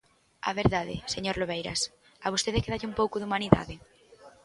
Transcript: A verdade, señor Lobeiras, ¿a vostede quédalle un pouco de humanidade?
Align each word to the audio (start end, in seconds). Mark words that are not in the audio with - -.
A 0.49 0.51
verdade, 0.61 0.95
señor 1.13 1.35
Lobeiras, 1.37 1.81
¿a 2.25 2.27
vostede 2.33 2.63
quédalle 2.63 2.89
un 2.91 2.97
pouco 2.99 3.15
de 3.17 3.25
humanidade? 3.27 3.75